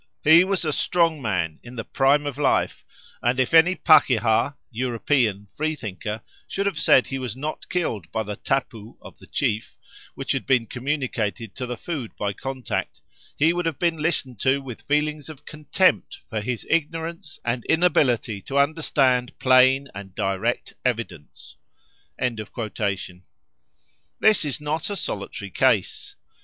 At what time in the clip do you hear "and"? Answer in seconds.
3.21-3.39, 17.45-17.63, 19.93-20.15